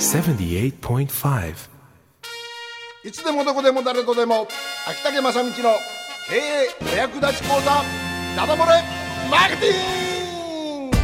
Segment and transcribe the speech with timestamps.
[0.00, 1.54] 78.5
[3.04, 4.48] いつでもどこでも誰とでも。
[4.88, 5.52] 秋竹正道の
[6.26, 7.82] 経営お役立ち講座
[8.34, 8.82] ダダ漏れ
[9.30, 10.96] マーケティング。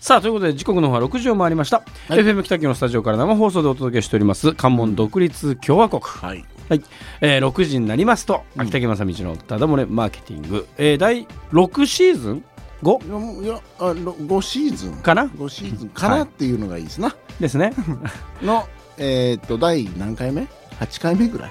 [0.00, 6.46] さあということで時刻の方は6時を回りました、FM 北京のスタジオから生放送でお届けしております関門独立共和国、はい。
[6.70, 6.82] はい。
[7.20, 12.44] えー、6時になりますと秋竹正道のただ漏れマーケティング、えー、第6シーズン
[12.82, 13.44] 5?
[13.44, 14.94] いやあろ5シーズン。
[14.96, 15.88] かな？5シーズン。
[15.90, 16.22] かな？
[16.24, 17.72] っていうのがいいですな、ですね。
[18.42, 18.66] の
[18.96, 20.46] えーっと第何回目
[20.78, 21.50] ?8 回目ぐらい？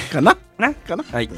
[0.12, 0.36] かな？
[0.58, 0.74] な？
[0.74, 1.04] かな？
[1.04, 1.28] はい。
[1.28, 1.34] で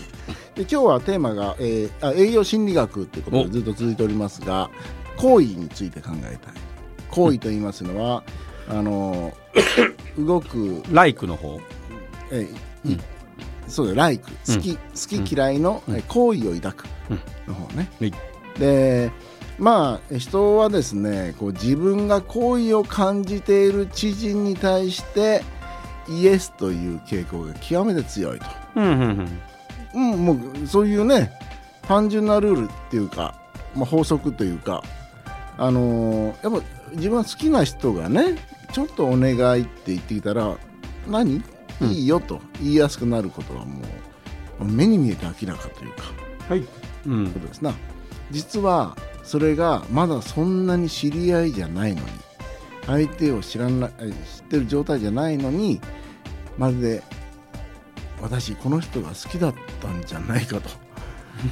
[0.62, 4.70] 今日はテーマが、えーあ営業心理学ということでずっと続いておりますが
[5.16, 6.54] 行為について考えたい。
[7.10, 8.22] 行為と言いますのは、
[8.68, 9.32] あの
[10.18, 11.60] 動く、ライクの方。
[12.30, 12.98] えーい
[13.68, 14.28] そうだよライク。
[14.46, 17.20] 好き、好き嫌いの、えー行為を抱くうん。
[17.46, 18.12] の方ね、はい
[18.59, 19.11] で
[19.58, 25.42] まあ人はですねこう自分が好意を感じている知人に対して
[26.09, 28.47] イエスという傾向が極めて強いと。
[28.77, 28.91] うんうん
[29.94, 30.12] うん。
[30.14, 31.31] うん、もうそういうね
[31.83, 33.39] 単純なルールっていうか、
[33.75, 34.83] まあ、法則というか、
[35.59, 38.37] あのーやっぱ自分が好きな人がね
[38.72, 40.56] ちょっとお願いって言ってきたら
[41.06, 41.42] 何？
[41.81, 41.89] うん。
[41.89, 43.83] いいよと言いやすくなることはも
[44.61, 46.03] う目に見えて明らかというか。
[46.48, 46.66] はい。
[47.06, 47.31] うん。
[47.31, 47.75] ことですな
[48.33, 52.06] 実はそれがまだそんなに知り合いじゃないのに。
[52.86, 53.94] 相手を知らな知っ
[54.48, 55.80] てる状態じゃないのに
[56.58, 57.03] まるで
[58.20, 60.69] 私この人が好きだったんじゃないかと。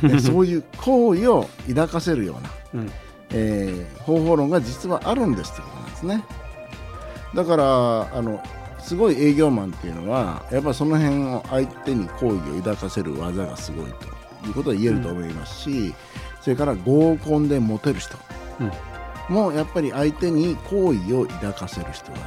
[0.06, 2.90] でそういう好意を抱かせるような、うん。
[3.30, 6.24] えー方法論が実はあるんですってことなんですね。
[7.34, 8.42] だからあの
[8.80, 13.86] すごい営業マンっていうのはやっぱその辺を相手に好意を抱かせる技がすごい
[14.40, 15.94] ということは言えると思いますし、
[16.40, 18.16] それから合コンでモテる人
[18.60, 18.72] うん
[19.30, 22.18] もやっぱり相手に好意を抱かせる人が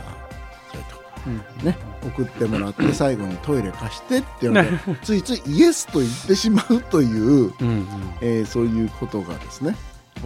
[0.71, 1.03] 強いと。
[1.27, 1.29] う
[1.63, 1.65] ん。
[1.65, 7.85] ね、送ってもらって最後にトイレ貸してって言われてついついイエスと言ってしまうという、うん
[8.21, 9.75] えーそういうことがですね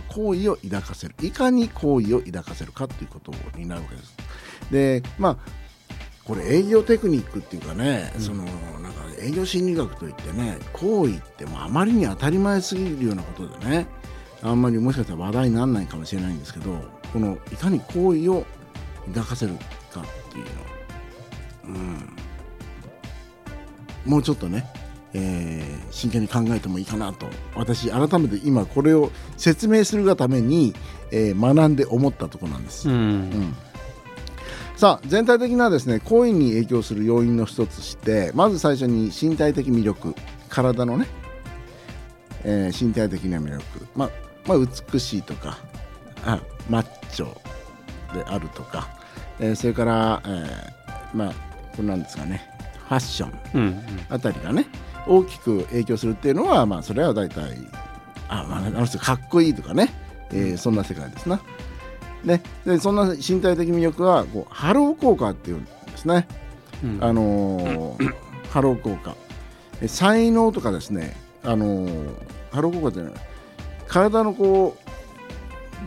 [0.10, 1.16] 好意を抱かせる。
[1.24, 4.16] いかに好意を抱かせるかということになるわけです。
[4.72, 5.38] でまあ
[6.28, 13.88] これ営業テクニックっていうかね、そのなんか営業心理学といってね好意ってもうあまりに当たり前すぎるようなことでね
[14.44, 16.82] あんまりもしかしたら話題にならないかもしれないんですけど
[17.14, 18.46] このいかに好意を
[19.08, 19.54] 抱かせる
[19.94, 20.46] かっていう
[21.74, 21.80] の。
[21.80, 22.10] うん。
[24.06, 24.66] もうちょっとね、
[25.14, 27.28] えー真剣に考えてもいいかなと。
[27.56, 30.76] 私改めて今これを説明するがために、
[31.12, 32.90] えー学んで思ったところなんです。
[32.90, 32.96] うん。
[32.96, 33.56] うん
[34.78, 40.14] さあ全体的なですね行為に影響する要因の一つしてまず最初に身体的魅力
[40.50, 41.08] 体のね、
[42.44, 43.64] えー身体的な魅力、
[43.96, 44.10] まあ
[44.48, 45.58] まあ、美しいとか
[46.24, 46.40] あ
[46.70, 47.34] マッチョ
[48.14, 48.88] であるとか、
[49.40, 51.34] えーそれから、えーまあ
[51.76, 52.48] これなんですかね
[52.88, 54.68] ファッションうんあたりがね
[55.08, 57.58] 大きく影響するっていうのはまあそれは大体
[58.30, 59.90] あ、まあ、あの人かっこいいとかね、
[60.30, 61.38] えーそんな世界ですな。
[61.38, 61.42] ね、
[62.66, 66.28] でそんな身体的魅力はこうハロー効果っていうんですね。
[66.84, 67.00] うん。
[67.02, 68.16] あのー
[68.50, 69.16] ハロー効果。
[69.82, 72.14] え才能とかですね、あのー
[72.52, 73.18] ハロー効果っていうのは
[73.88, 74.78] 体のこ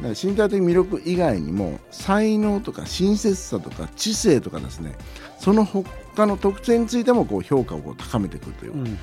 [0.02, 4.96] うね身体的魅力以外にも才能とか親切さとか知性とかですね。
[5.38, 8.98] その他の特性についてもこう評価を高めてくるという、うん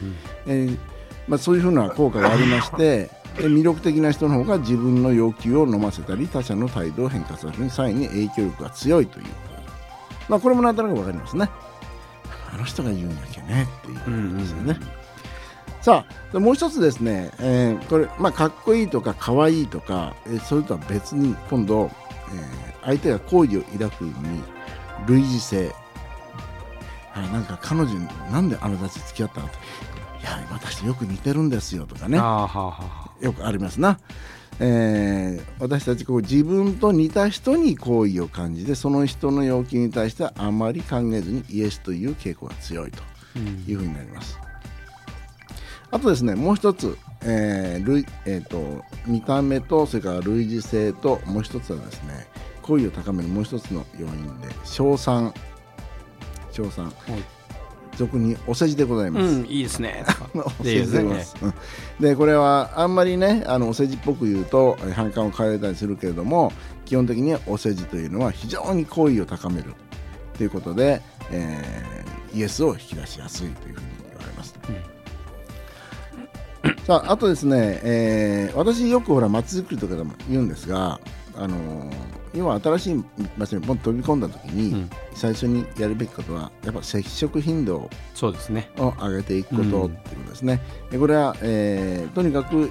[0.46, 0.78] えー
[1.28, 9.26] まあ、そういうふうな効果がありましてで魅力的な人の方が自分の要求を飲ませたり他者の態度を変化させる際に影響力が強いという、
[10.28, 11.50] まあ、これもなんとなく分かりますね。
[12.52, 13.68] あの人が言うんだけね。
[13.80, 14.80] っていうことですよね、
[15.82, 21.92] さあもう一つですね、えーこれ、まあ、かっこいいとかかわいいとか、えーそれとは別に今度、
[22.32, 24.42] えー相手が好意を抱くに
[25.08, 25.76] 類似性。
[27.14, 27.94] あなんか彼女
[28.32, 29.48] なんであなたたち付き合ったの？
[29.48, 29.50] い
[30.24, 32.18] や私よく似てるんですよとかね。
[32.18, 34.00] はあはあはよくありますな、
[34.60, 43.02] えー私たちこう自分と似た人に好意を感じてその人の要求に対してはあまり考えずにイエスという傾向が強いと
[43.36, 43.66] うん。
[43.68, 44.40] いうふうになります。
[45.90, 52.28] あとですねもう一つ、えー類えー、と見た目とそれから類似性ともう一つはですね
[52.62, 55.34] 好意を高めるもう一つの要因で称賛。
[56.52, 56.92] 称賛
[57.98, 59.26] 俗にお世辞でございます。
[59.26, 61.36] うんいいですねお世辞でございます。
[61.42, 61.54] うん
[62.00, 66.54] でこれはあんまりねあのお世辞っぽく言うとえ反感を買われたりするけれども
[66.86, 69.74] 基本的にはお世辞というのは非常に好意を高める
[70.38, 71.02] ということで、
[71.32, 74.54] えーイエスを引き出しやすいというふうに言われます。
[76.86, 81.00] さああとですね、えー私よくほら街づくりとかでも言うんですが、
[81.36, 81.94] あのー
[82.38, 83.04] 要は新しい
[83.38, 90.62] 場所にポンと飛び込んだ時に、うん最初にやるべきことはやっぱ接触頻度そうですねを上げていくことうんっていうことですね。
[90.92, 92.70] でこれは、えーとにかく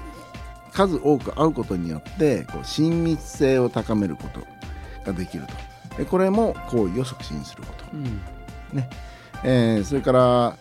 [0.72, 4.40] 数多く会うことによってこう親密性を高めること
[5.10, 5.44] ができる
[5.90, 5.96] と。
[5.98, 7.84] でこれも行為を促進すること。
[7.92, 8.20] うん
[9.42, 10.56] えーそれから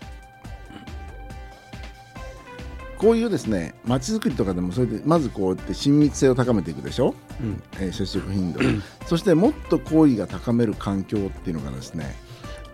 [3.06, 7.62] こういうですね街づくりとかでもそれでまずこうやって親密性を高めていくでしょ、うん。
[7.74, 8.60] えー接触頻度。
[9.06, 12.16] そしてもっと好意が高める環境っていうのがですね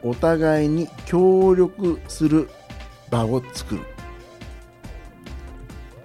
[0.03, 2.49] お互いに協力する
[3.09, 3.81] 場を作る。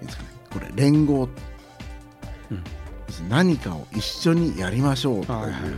[0.01, 0.29] いいですかね？
[0.51, 1.29] これ連合、
[2.51, 2.63] うん。
[3.29, 5.71] 何かを一緒にやりましょうとかいう、はいはいはい。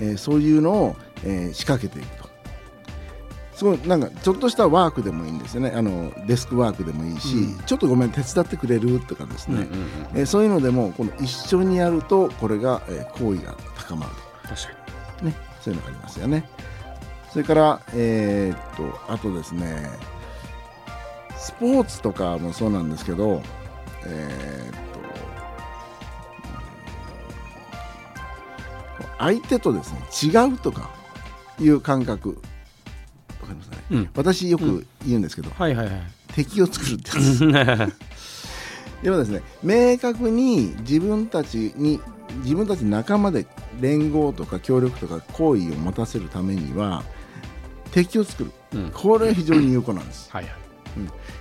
[0.00, 2.23] えーそういうのを、えー仕掛けていくと
[3.54, 5.72] すごいなんかちょっとしたワークでもいいんですよね。
[5.74, 7.58] あのデスクワークでもいいし、うん。
[7.64, 9.88] ちょっとごめん手伝ってくれるとかですね、うんうんうん。
[10.14, 14.12] えーそういうのでもこの一緒にやるとこれが、えー好意が高まる
[14.42, 14.68] 確か
[15.18, 16.48] と、ね、そういうのがありますよね。
[17.30, 19.88] それからえーっとあとですね
[21.36, 23.40] スポーツとかもそうなんですけど
[24.06, 24.84] えー
[29.18, 30.90] 相手とですね違うとか
[31.60, 32.42] いう感覚
[33.90, 34.10] うん。
[34.14, 36.02] 私よく言うんですけど、にはいはいはい。
[36.34, 37.92] 敵を作るってやつ。
[39.02, 42.00] 要はですね明確に自分たちに
[42.42, 43.46] 自分たち仲間で
[43.78, 47.04] 連合とか協力とか好意を持たせるためには
[47.92, 48.52] 敵を作る。
[48.72, 48.90] うん。
[48.92, 50.30] これは非常に有効なんです。
[50.30, 50.54] はいはい。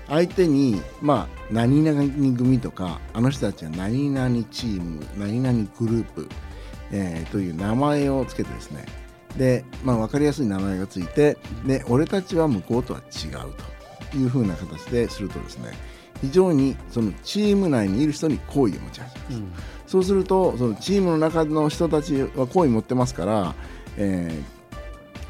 [0.07, 2.01] 相手にまあ何々
[2.35, 6.29] 組とかあの人たちは何々チーム何々グループ、
[6.91, 8.85] えーという名前をつけてですね
[9.37, 13.53] で、まあ、分かりやすい名前がついてで俺たちは向こうとは違う
[14.11, 15.73] というふうな形でするとですね
[16.21, 19.35] 非常にそのチーム内にいる人に好意を持ち始めます。
[19.35, 19.53] うん。
[19.87, 23.55] そうするとそのチームの中の人たちは好意持ってますから、
[23.97, 24.63] えー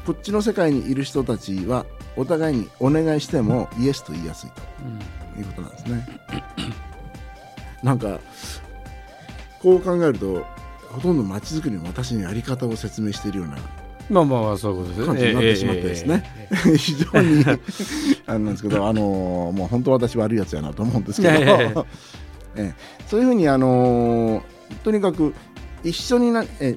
[0.04, 1.86] こっちの世界にいる人たちは
[2.16, 6.20] お互いにお願いしてもイエスと言いやすいということなんですね。
[7.82, 8.20] なんか
[9.62, 10.44] こう考えると
[10.90, 13.56] ほとんど街づくりの私のやり方を説明しているような
[14.10, 15.06] まあまあまあそういうことですね。
[15.06, 16.24] 感じになってしまってですね。
[16.24, 17.44] えええええ非常に
[18.26, 21.74] あれなんですけど、あのーもう本当私悪いやつやなと思うんですけど、 え
[22.56, 22.74] え。
[23.08, 24.42] そういうふうに、あのー
[24.82, 25.32] とにかく
[25.82, 26.76] 一緒にな、え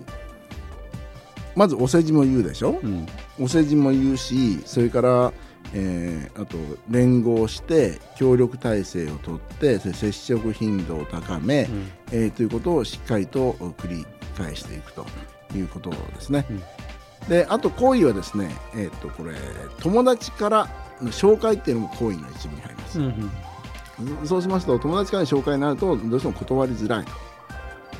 [1.55, 2.79] まずお世辞も言うでしょ？
[2.83, 3.05] えうん。
[3.39, 5.33] お世辞も言うしそれから、
[5.73, 6.57] えーあと
[6.89, 11.87] 連合して協力体制をとって接触頻度を高め、うん。
[12.11, 14.05] えーということをしっかりと繰り
[14.37, 15.05] 返していくと
[15.55, 16.45] いうことですね。
[16.49, 16.61] うん
[17.27, 19.35] であと行為はですね、えー、とこれ
[19.81, 20.69] 友達から
[21.01, 22.99] の紹介っていうのも行為の一部に入ります。
[22.99, 23.03] う。
[23.03, 23.05] ん
[23.99, 24.27] うん。
[24.27, 27.11] そうしますと友達からの紹介になるとどうしても断りづらいと。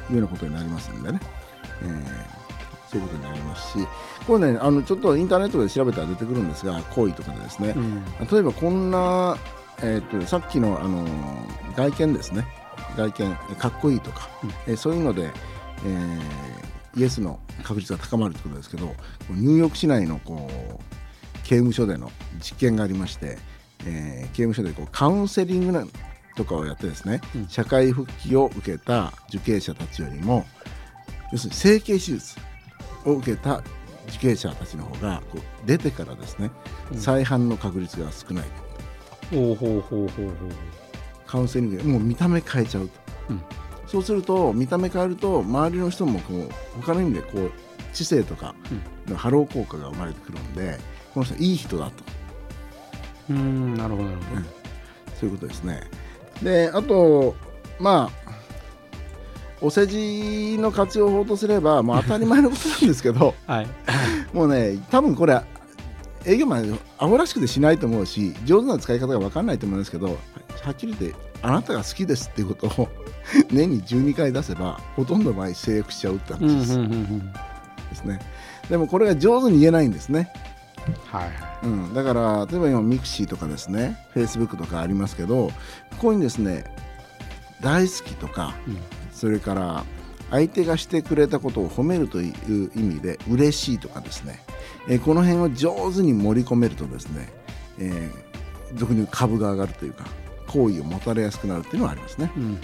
[0.10, 1.20] いうようなことになりますんでね、
[1.84, 2.38] えー
[2.90, 3.88] そういうことになりますし。
[4.26, 7.74] これねあのちょっとインターネットで調べたら出てくるんですが行為とかでですね。
[7.76, 8.04] う、ん。
[8.32, 9.38] 例えばこんな、
[9.80, 12.48] えー、とさっきの、あのー外見ですね。
[12.96, 14.50] 外見えかっこいいとか、うん。
[14.68, 15.34] えーそういうので、
[15.86, 16.22] えー
[16.98, 18.96] イエスの確率が高まるということですけど
[19.30, 20.84] ニューヨーク市内のこう
[21.44, 23.38] 刑務所での実験がありまして、
[23.86, 25.86] えー刑務所でこうカウンセリングな
[26.36, 27.48] とかをやってですね、うん。
[27.48, 30.46] 社会復帰を受けた受刑者たちよりも
[31.32, 32.38] 要するに整形手術
[33.06, 33.64] を受けた
[34.10, 36.52] 受刑者たちの方がこう出てからですね、
[36.92, 37.00] うん。
[37.00, 38.46] 再犯の確率が少ない。
[39.32, 40.36] ほうほうほうほうほう。
[41.26, 42.94] カウンセリングでもう見た目変えちゃうと、
[43.30, 43.42] うん
[43.88, 46.50] そうすると見た目変えると周りの人もこう
[46.82, 47.52] 他の意味でこう
[47.94, 48.54] 知性とか
[49.08, 50.78] のハロー効果が生まれてくるんで
[51.14, 52.04] この人いい人だと。
[53.30, 54.42] うんなるほどなるほど。
[55.20, 55.82] そういうことですね。
[56.44, 57.36] であと
[57.80, 58.28] まあ
[59.60, 63.68] お世辞の活用法とすれば、まあ、当たり前のことなんですけど はい。
[64.34, 65.42] もうね多分これ
[66.26, 72.90] 営業マンアホらしくてしないと思うし上手な使い方が分かんないと思うんですけどはっきり言ってあなたが好きですっていうことを
[73.52, 76.78] 年に12回出せばほとんどの場合成約しちゃうって話です,、
[77.90, 78.20] ですね。
[78.70, 80.32] でもこれが上手に言えないんですね、
[81.06, 81.30] はい
[81.64, 85.54] うん、だから例えば今ミクシーとかですねフェイスブックとかありますけどこ
[85.98, 86.66] こにですね
[87.62, 88.78] 大好きとかうん。
[89.12, 89.84] それから
[90.30, 94.42] 相手がしてくれたことを褒めるという意味で嬉しいとかですね、
[94.88, 97.30] えーこの辺を上手に盛り込めるとですね、
[97.80, 98.28] えー
[98.76, 100.06] 俗に株が上がるというか
[100.58, 102.44] 好意を持たれやすくなるっていうのはありますね、うん。
[102.44, 102.60] うん、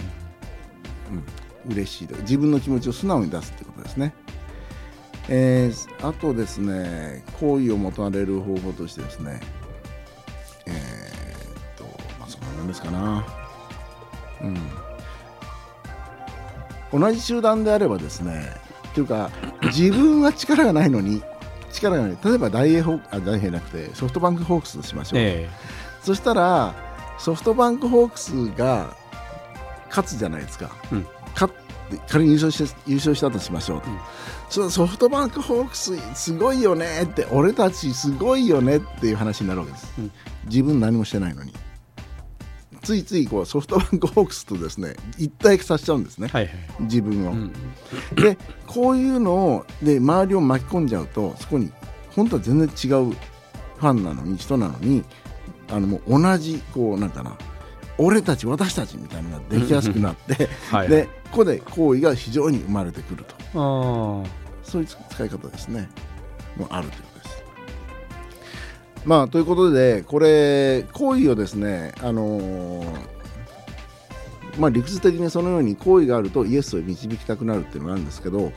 [1.72, 2.14] 嬉しいと。
[2.16, 4.14] か自分の気持ちを素直に出すってことですね、
[5.28, 9.40] えーあとですね好意を持たれる方法としてですね。
[10.66, 10.76] えーっ
[11.76, 11.84] と
[12.18, 13.24] まあそんなもんですかな。
[16.92, 18.52] うん、同じ集団であればですね
[18.88, 19.30] っていうか
[19.62, 21.22] 自分は力がないのに
[21.72, 22.18] 力がない。
[22.24, 25.48] 例えば大英ホーあ大英なくてソフトバンクホークスとしましょう、え。
[26.02, 26.74] そしたら
[27.18, 28.96] ソフトバンクホークスが
[29.88, 31.06] 勝つじゃないですか、うん。
[31.34, 31.60] 勝って
[32.08, 33.98] 仮に優勝して優勝したとしましょうと、うん。
[34.50, 40.12] そのソフトバンクホークスすごいよねって俺たちすごいよねっていう話になるわけです、うん。
[40.46, 41.52] 自分何もしてないのに。
[42.82, 46.54] ついついこうソフトバンクホークスとですね一体化させちゃうんですね、えはいはい。
[46.80, 47.52] 自分を、うん。
[48.14, 51.72] でこういうのをで周りを巻き込んじゃうとそこに
[52.10, 55.02] 本当は全然違うファンなのに人なのに
[55.70, 57.36] あのもう同じこうなんかな
[57.96, 64.24] 俺たち私たちみたいなのができやすくなってはいでここで行為が非常に生まれてくると。
[64.62, 65.88] そういう使い方ですね。
[66.56, 67.44] もあるということです。
[69.04, 73.14] まあということでこれ行為をですねあのー
[74.58, 78.52] まあ、理屈的にそのように行為があるとイエスを導きたくなるっていうのがあるんですけど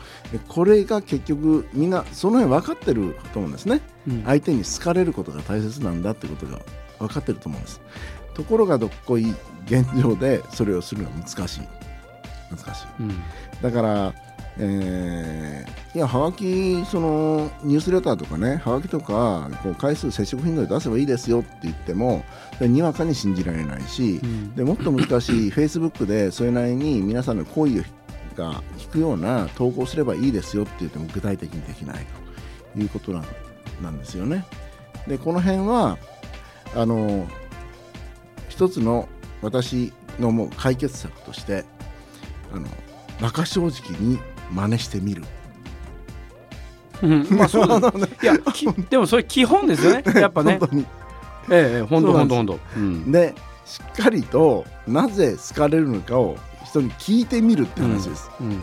[0.47, 3.81] これが結局みんなその辺分かってると思うんですね。
[4.07, 4.23] うん。
[4.23, 6.59] 相手に好かれることが大切なんだってことが
[6.99, 7.81] 分かってると思うんです。
[8.33, 9.33] ところがどっこい
[9.65, 11.61] 現状でそれをするのは難しい。
[12.49, 12.87] 難しい。
[12.99, 13.21] うん。
[13.61, 14.13] だから、
[14.57, 22.23] えーいやはがきそのニュースレターとかねはがきとかこう回数接触頻度で出せばいいですよって言っても
[22.59, 24.55] でにわかに信じられないし、うん。
[24.55, 27.83] でもっと難しい フェイスブックでそれなりに皆さんの好意
[28.35, 32.05] が引くような投稿すればいいですよって言っても具体的にできない
[32.75, 33.25] ということなん
[33.81, 34.45] なんですよね。
[35.07, 35.97] でこの辺は
[36.75, 37.27] あの
[38.49, 39.07] 一つの
[39.41, 41.63] 私のもう解決策として
[42.51, 42.65] あの
[43.19, 44.19] 馬鹿正直に
[44.51, 45.23] 真似してみる。
[47.01, 47.27] うん。
[47.31, 47.67] まあそう。
[47.99, 50.03] ですいやきでもそれ基本ですよね。
[50.15, 50.57] やっぱね。
[50.59, 50.85] 本当に。
[51.49, 52.59] ええ本当本当本当。
[52.77, 53.11] うん。
[53.11, 58.61] でしっかりとなぜ好かれるのかを人に聞いてみるって話です、うん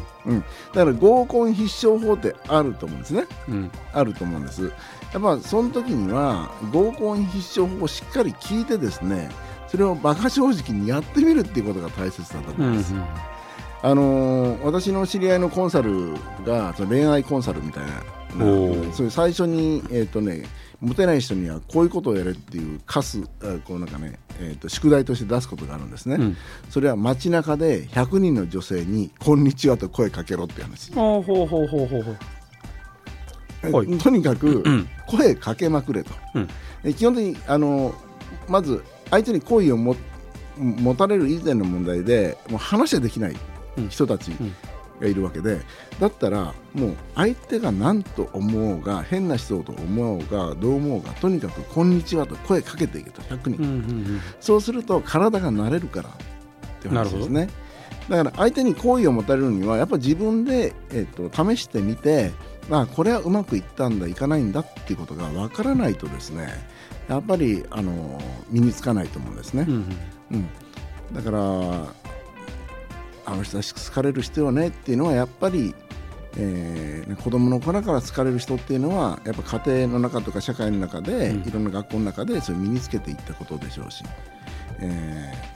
[0.72, 3.26] だから合コン必勝法ってあると思うんですね。
[3.48, 3.70] うん。
[3.92, 4.72] あると思うんです。
[5.12, 9.30] やっぱその時には合コン必勝法をしっかり聞いてですね
[9.68, 12.94] それを馬鹿正直にやってみるっていうことが大切だとうん思います、
[13.82, 16.14] あのー私の知り合いのコンサル
[16.44, 18.92] がその恋愛コンサルみたいなおー。
[18.92, 20.42] そういう最初に、えーとね、
[20.84, 26.36] モテない人にはこういうことをやれっていう課すあこうなんかね、えー、と宿題として出すことがあるんですね、うん。
[26.68, 32.10] それは街中で100人の女性に「こんにちは」と声かけろっていう話、ほうほうほうほうほ
[33.80, 33.98] う。
[33.98, 36.48] とにかくん声かけまくれと、うん。
[36.84, 37.94] え基本的にあの
[38.48, 39.96] まず相手に好意を持
[40.58, 43.36] 持たれる以前の問題でもう話はできない
[43.88, 44.30] 人たち
[45.00, 45.60] がいるわけで、
[46.00, 56.12] だったらもう相手が何と思おうが変な人と思おうがどう思おうがとにかく「こんにちは」と声かけていけと100人、うんうんそうすると体が慣れるからっ
[56.80, 57.48] て話ですね。
[58.08, 62.32] だから相手に好意を持たれるにはやっぱ自分で、えっと試してみて
[62.68, 66.48] まあこれはうまくいったんだいかないんだっていうことが分からないとですね
[67.08, 68.20] やっぱりあの
[68.50, 69.64] 身につかないと思うんですね。
[69.66, 69.96] う、ん。
[70.32, 70.48] うん、
[71.14, 71.40] だから
[73.26, 75.74] あの人たち好かれる人よねっていうのはやっぱり、
[76.36, 81.48] えー子供の頃から好かれる人っていうのはやっぱ家庭の中とか社会の中で、うん。
[81.48, 84.04] いろんな学校の中でそれを身につけていったことでしょうし、
[84.80, 85.54] えー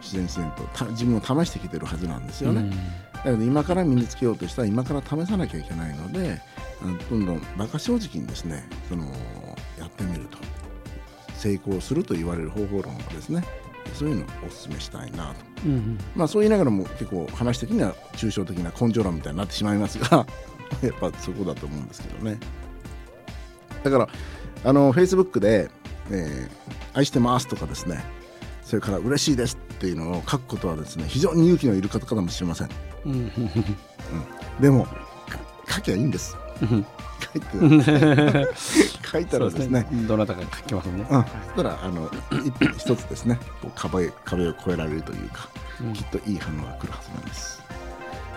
[0.00, 2.70] 自然自然とた自分を試してきてるはずなんですよね、
[3.12, 6.40] だけど今から身につけようとしたら今から試さなきゃいけないので
[7.10, 9.04] どんどん馬鹿正直にですねその
[9.78, 10.38] やってみると。
[11.40, 13.42] 成功すると言われる方法論をですね
[13.94, 15.98] そういうのをお勧めしたいなとうんうん。
[16.16, 20.26] まあそう言いながらも結構話的には抽象的な根性論みたいになってしまいますが
[20.82, 22.38] やっぱそこだと思うんですけどね。
[23.82, 24.08] だから
[24.64, 25.70] あの Facebook で、
[26.10, 28.04] えー愛してます」とかですね
[28.64, 32.68] それから「嬉しいです」っていうのを書くことはですね非常に勇気のいる方かもしれません。
[33.06, 33.12] うん。
[33.12, 33.30] うん。
[34.60, 35.38] でもか
[35.68, 36.36] 書きゃいいんです。
[36.62, 36.84] うん
[37.32, 38.48] 書いて
[39.12, 39.86] 書いたらですね。
[40.08, 41.06] どなたか書きますね。
[41.10, 43.38] うん、そしたらあの一一つですね。
[43.74, 45.48] 壁壁を越えられるというか、
[45.80, 45.92] うん。
[45.92, 47.62] きっといい反応が来るはずなんです。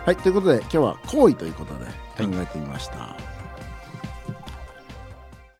[0.05, 0.15] はい。
[0.17, 3.15] ということで今日は行為ということで考えてみました。